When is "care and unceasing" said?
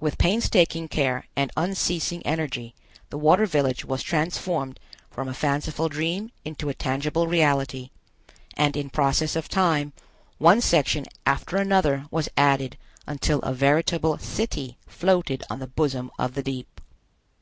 0.88-2.22